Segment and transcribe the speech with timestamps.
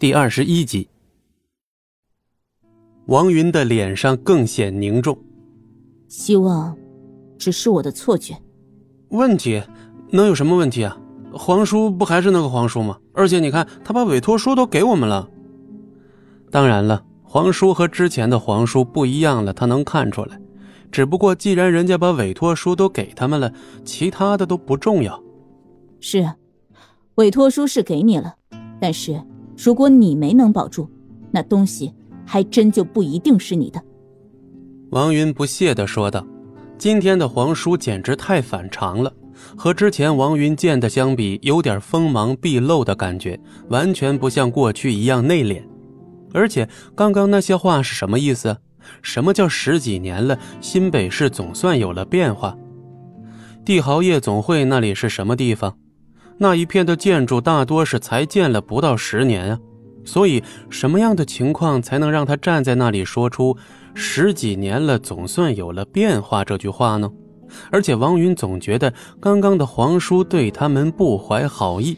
[0.00, 0.88] 第二十一集，
[3.06, 5.18] 王云的脸上更显凝重。
[6.06, 6.78] 希望，
[7.36, 8.40] 只是我的错觉。
[9.08, 9.60] 问题
[10.12, 10.96] 能有什么问题啊？
[11.32, 12.96] 皇叔不还是那个皇叔吗？
[13.12, 15.28] 而且你看，他把委托书都给我们了。
[16.48, 20.40] 当然了，皇叔和之前的皇叔不一样了，他能看出来。
[20.92, 23.52] 只不过，既然人家把委托书都给他们了，
[23.84, 25.20] 其他的都不重要。
[25.98, 26.36] 是啊，
[27.16, 28.36] 委托书是给你了，
[28.80, 29.20] 但是。
[29.62, 30.88] 如果你没能保住，
[31.32, 31.92] 那东西
[32.24, 33.82] 还真就不一定是你的。”
[34.90, 36.24] 王云不屑地说道。
[36.78, 39.12] 今天的皇叔简直太反常了，
[39.56, 43.36] 和之前王云见的相比，有点锋芒毕露的感觉，
[43.68, 45.60] 完全不像过去一样内敛。
[46.32, 48.56] 而且刚刚那些话是什么意思？
[49.02, 52.56] 什么叫十几年了，新北市总算有了变化？
[53.64, 55.76] 帝豪夜总会那里是什么地方？
[56.38, 59.58] 那一片的建筑大多是才建了不到十年啊，
[60.04, 63.56] 所以什么样的情况才能让他站在那里说出
[63.92, 67.10] “十几年了，总算有了变化”这句话呢？
[67.72, 71.96] 而且王云总觉得刚刚的皇叔对他们不怀好意，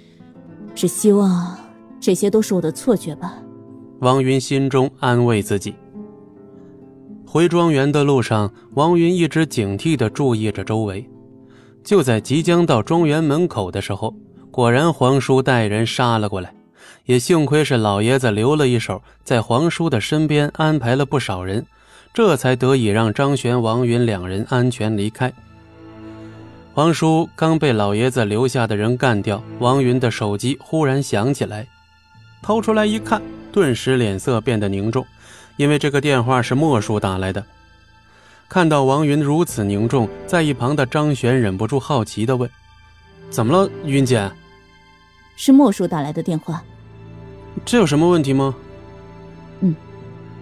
[0.75, 1.59] 只希望
[2.01, 3.35] 这些都是我的错觉吧。
[3.99, 5.75] 王云心中安慰自己。
[7.27, 11.07] 回庄园的路上，王云一直警惕地注意着周围，
[11.85, 14.15] 就在即将到庄园门口的时候。
[14.51, 16.53] 果然，皇叔带人杀了过来，
[17.05, 21.65] 也幸亏是老爷子留了一手，在皇叔的身边安排了不少人，
[22.13, 25.33] 这才得以让张玄、王云两人安全离开。
[26.75, 31.67] 皇叔刚被老爷子留下的人干掉，王云的手机忽然响起来，
[32.43, 35.07] 掏出来一看，顿时脸色变得凝重，
[35.57, 37.45] 因为这个电话是莫叔打来的。
[38.49, 42.51] 看到王云如此凝重，在一旁的张玄忍不住好奇地问
[43.31, 44.29] ：“怎么了，云姐？”
[45.43, 46.63] 是莫叔打来的电话，
[47.65, 48.55] 这有什么问题吗？
[49.61, 49.75] 嗯，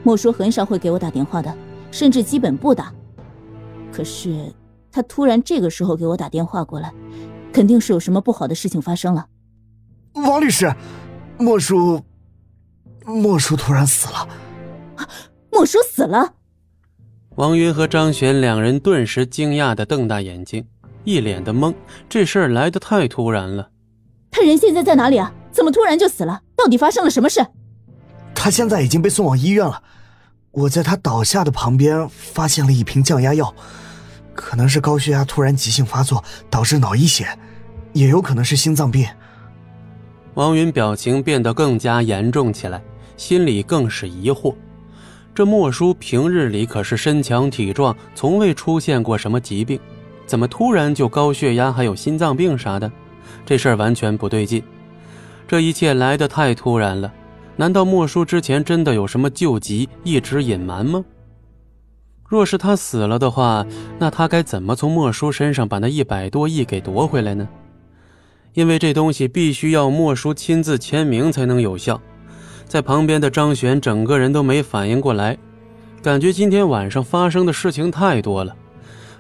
[0.03, 1.57] 莫叔很少会给我打电话的，
[1.93, 2.93] 甚至基本不打。
[3.93, 4.53] 可是
[4.91, 6.93] 他突然这个时候给我打电话过来，
[7.53, 9.25] 肯定是有什么不好的事情发生了。
[10.15, 10.75] 王律师，
[11.39, 12.03] 莫叔，
[13.07, 14.29] 莫叔突然死了。
[15.53, 16.35] 莫叔死了！
[17.37, 20.67] 王云和张璇两人顿时惊讶的瞪大眼睛，
[21.05, 21.73] 一脸的懵，
[22.09, 23.71] 这事儿来的太突然了。
[24.39, 25.33] 他人现在在哪里啊？
[25.51, 26.43] 怎么突然就死了？
[26.55, 27.45] 到底发生了什么事？
[28.37, 29.83] 他现在已经被送往医院了。
[30.53, 33.53] 我在他倒下的旁边发现了一瓶降压药，
[34.35, 37.37] 可能是高血压突然急性发作导致脑溢血，
[37.95, 39.09] 也有可能是心脏病。
[40.35, 42.81] 王云表情变得更加严重起来，
[43.17, 44.55] 心里更是疑惑：
[45.35, 49.81] 这莫叔平日里可是身强体壮，从未出现过什么疾病，
[50.29, 52.89] 怎么突然就高血压还有心脏病啥的？
[53.45, 54.63] 这事儿完全不对劲，
[55.47, 57.13] 这一切来得太突然了。
[57.57, 61.05] 难道莫叔之前真的有什么救急一直隐瞒吗？
[62.29, 63.67] 若是他死了的话，
[63.99, 67.49] 那他该怎么从莫叔身上把那一百多亿给夺回来呢？
[68.55, 72.01] 因为这东西必须要莫叔亲自签名才能有效。
[72.67, 75.39] 在旁边的张璇整个人都没反应过来，
[76.03, 78.55] 感觉今天晚上发生的事情太多了，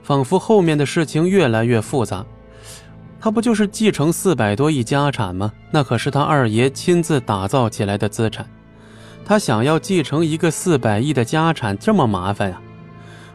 [0.03, 2.27] 仿佛后面的事情越来越复杂。
[3.21, 5.53] 他不就是继承四百多亿家产吗？
[5.71, 8.47] 那可是他二爷亲自打造起来的资产。
[9.25, 12.61] 他想要继承一个四百亿的家产，这么麻烦呀？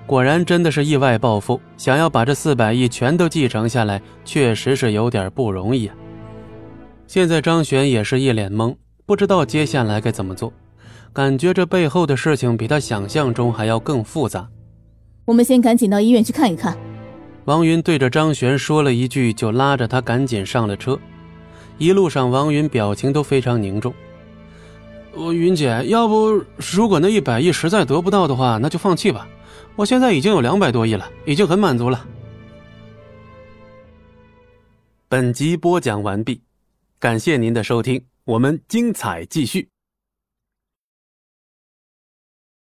[0.07, 1.59] 果然真的是意外暴富。
[1.77, 5.95] 想要把这四百亿全都继承下来，确实是有点不容易啊。
[7.05, 10.51] 现在张璇也是一脸懵，不知道接下来该怎么做，
[11.11, 14.47] 感觉这背后的事情比他想象中还要更复杂。
[15.25, 16.77] 我们先赶紧到医院去看一看。
[17.45, 20.97] 王云对着张璇说了一句，就拉着他赶紧上了车。
[21.77, 23.93] 一路上，王云表情都非常凝重。
[25.13, 26.43] 我云姐，要不
[26.73, 29.27] 如果那一百亿实在得不到的话，那就放弃吧。
[29.75, 32.05] 我现在已经有两百多亿了，已经很满足了。
[35.09, 36.41] 本集播讲完毕，
[36.99, 39.72] 感谢您的收听，我们精彩继续。